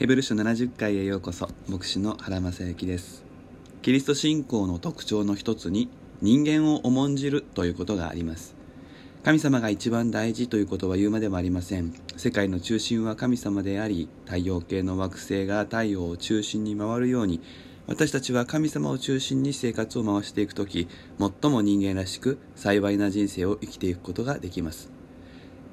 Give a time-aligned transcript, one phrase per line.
[0.00, 3.22] ヘブル書70回へようこそ牧師の原正幸です。
[3.82, 5.90] キリスト信仰の特徴の一つに
[6.22, 8.56] 人間を重んじるということがあります。
[9.24, 11.92] 神様が一番大事ということは言うまでもありません。
[12.16, 17.42] 世界の中心は神様であり太陽系の惑星が太陽を中心に回るように
[17.86, 20.88] 私たちは神様を中心に生活を回していく時
[21.18, 24.90] 最も人間らしく幸いな人生を生きていくことができます。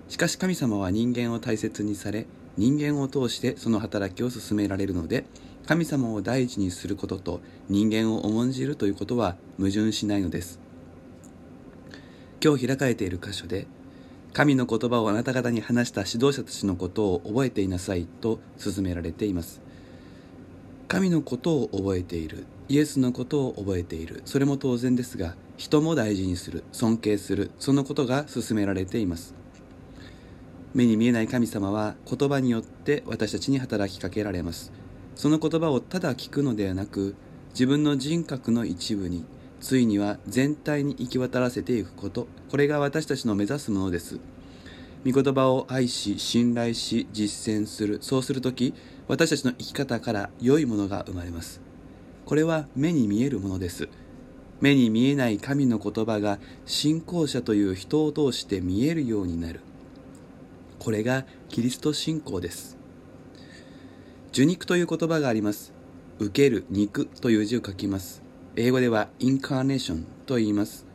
[0.10, 2.28] しかし神様は人間を大切にされ
[2.58, 5.26] 人間を通してその働きを進められるので
[5.68, 10.60] 神様を第一にすることと人間を重んじるということは矛盾しないのです。
[12.44, 13.68] 今日開かれている箇所で
[14.32, 19.62] 神の言葉をあなた方に話した指導者たちのことを覚えていなさいと勧められています。
[20.88, 29.36] 神のことを覚えているイエスのことを覚えているそれも当然ですが人も大事にする尊敬するそのことが勧められています。
[30.78, 34.72] 目に見えない神様は言葉によって私たちに働きかけられます。
[35.16, 37.16] その言葉をただ聞くのではなく
[37.50, 39.26] 自分の人格の一部に
[39.60, 42.28] ついには全体に行き渡らせていくこと。
[42.52, 44.20] これが私たちの目指すものです。
[45.04, 47.98] 御言葉を愛し信頼し実践する。
[48.02, 48.76] そうする時
[49.08, 51.60] 私たちの生き方から良いものが生まれます。
[52.24, 53.90] これは目に見えるものです。
[54.62, 59.62] 目に見えない神の言葉が信仰者という人を通して見えるようになる。
[60.80, 62.78] これがキリスト信仰です。
[64.32, 65.74] 受肉という言葉があります。
[66.20, 68.22] 受ける肉という字を書きます。
[68.56, 70.86] 英語ではインカーネーションと言います。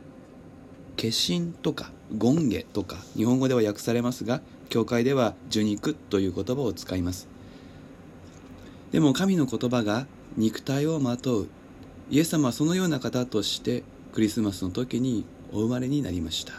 [0.97, 7.27] 化身とか権下とか日本語では訳されますが教会では受肉という言葉を使います。
[8.91, 11.47] でも神の言葉が肉体をまとう。
[12.09, 16.53] イエス様はそのような方としてクリスマスの時にお生まれになりました。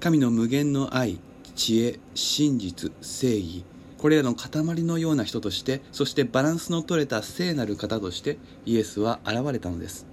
[0.00, 1.18] 神の無限の愛
[1.54, 3.64] 知恵真実正義
[3.98, 10.06] これらの塊のような人としてそしてバランスの取れた聖なる方としてイエスは現れたのです。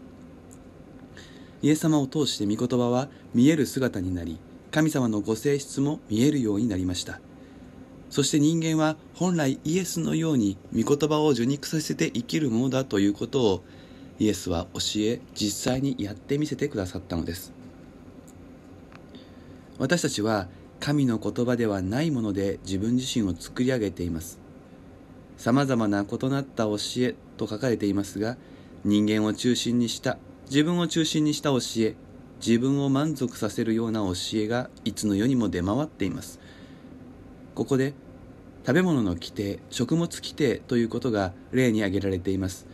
[1.61, 4.39] イエス様を通して御言葉は見える姿になり
[4.71, 7.19] 神様のご性質も見えるようになりました。
[8.09, 13.63] そして人間は本来イエスのように御言葉を受肉させて生きるものだということを
[14.19, 17.51] イエスは教え実際にやってみせてくださったのです。
[19.79, 20.47] 私たちは
[20.81, 24.39] 神の言葉ではないもので自分自身を作り上げています。
[25.37, 28.35] さまざまな異なった教えと書かれていますが
[28.83, 30.17] 人間を中心にした
[30.49, 31.95] 自分を中心にした教え
[32.45, 36.39] 自分を満足させるような教えがいつの世にも出回っています。
[37.53, 37.93] ここで
[38.65, 42.65] 食べ物の規定食物規定ということが例に挙げられています。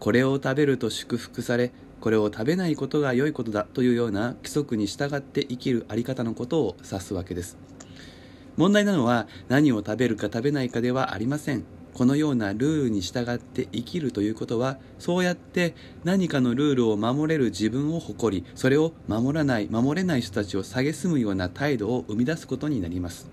[0.00, 1.70] これを食べると祝福され
[2.02, 7.56] これを食べないことが良いことだというような規則に従って生きるあり方のことを指すわけです。
[8.56, 11.62] 問題なのは何を食べるか食べないかではありません。
[11.94, 23.30] このようなルールに従って生きるということはそうやって何かのルールを守れる自分を誇りそれを守らない守れない人たちを蔑むような態度を生み出すことになります。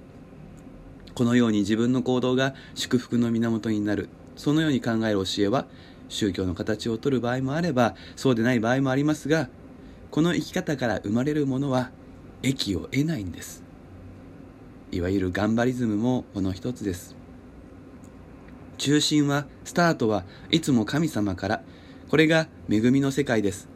[1.15, 4.09] このように自分の行動が祝福の源になる。
[4.35, 5.65] そのように考える教えは
[6.09, 9.47] 宗教の形をとる場合もあればそうでない場合もありますが
[10.11, 11.91] この生き方から生まれるものは
[12.43, 13.63] 益を得ないんです。
[14.91, 17.15] いわゆるガンバリズムもこの一つです。
[18.77, 21.61] 中心はスタートはいつも神様から
[22.09, 23.69] これが恵みの世界です。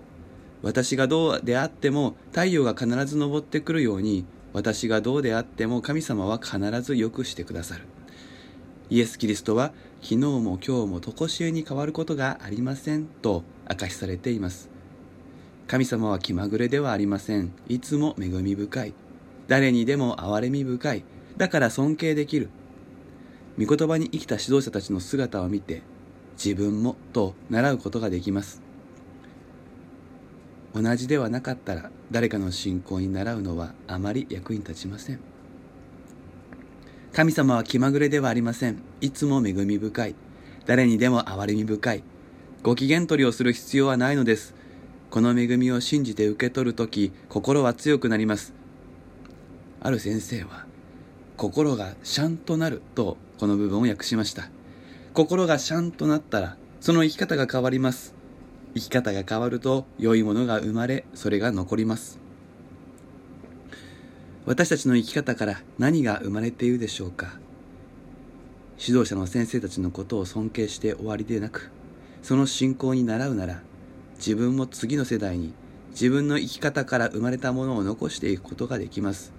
[0.64, 7.84] 私がどうであっても太陽が必ず昇ってくるように私がどうであっても神様は必ず良くしてくださる。
[8.90, 9.72] イエス・キリストは
[10.02, 14.70] 昨日も今日も常しえに変わることがありませんと明かしされています。
[15.68, 17.54] 神様は気まぐれではありません。
[17.70, 18.94] いつも恵み深い。
[19.48, 21.04] 誰にでも憐れみ深い。
[21.38, 22.50] だから尊敬できる。
[23.58, 25.84] 御言葉に生きた指導者たちの姿を見て
[26.34, 28.62] 自分もと習うことができます。
[30.76, 35.33] 同じではなかったら誰かの信仰に習うのはあまり役に立ちません。
[37.14, 38.82] 神様は気まぐれではありません。
[39.00, 40.16] いつも恵み深い。
[40.66, 42.04] 誰にでも憐れみ深い。
[42.64, 44.56] ご機嫌取りをする必要はないのです。
[45.12, 48.56] この恵みを信じて受け取るとき、心は強くなります。
[49.80, 50.66] ある先生は、
[51.38, 54.50] 心がシャンとなると、この部分を訳しました。
[55.14, 58.16] 心がシャンとなったら、その生き方が変わります。
[58.74, 62.23] 生き方が変わると、良いものが生まれ、それが残ります。
[64.46, 67.40] 私たちの生き方から何が生まれているでしょうか？
[68.78, 71.72] 指導者の先生たちのことを尊敬して終わりでなく
[72.22, 73.62] その信仰に倣うなら
[74.16, 75.54] 自分も次の世代に
[75.92, 79.32] 自分の生き方から生まれたものを残していくことができます。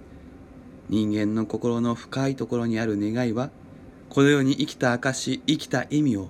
[0.89, 3.51] 人間の心の深いところにある願いは
[4.09, 6.29] このように生きた証生きた意味を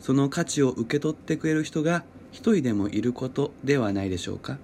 [0.00, 2.02] その価値を受け取ってくれる人が
[2.32, 4.58] 一人でもいることではないでしょうか？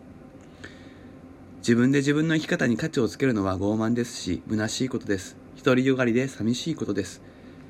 [1.62, 5.37] 自分で自分の生き方に価値をつけるのは傲慢ですし虚しいことです。
[5.62, 7.23] 独りよがりで寂しいことです。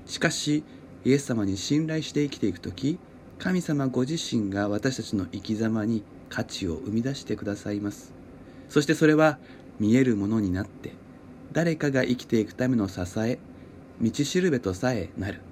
[0.06, 0.64] しかし
[1.04, 2.98] イエス様に信頼して生きていく時
[3.38, 8.14] 神様ご自身が私たちの生き様に価値を生み出してくださいます。
[8.70, 9.38] そしてそれは
[9.78, 10.94] 見えるものになって
[11.52, 13.38] 誰かが生きていくための支え
[14.00, 15.42] 道しるべとさえなる。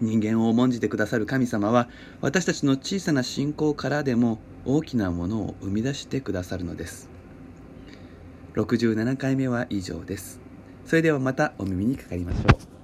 [0.00, 1.88] 人間を重んじてくださる神様は
[2.20, 7.08] 私たちの小さな信仰からでも大きなものを生み出してくださるのです。
[8.54, 10.40] 67回目は以上です。
[10.84, 12.75] それではまたお耳にかかりましょう。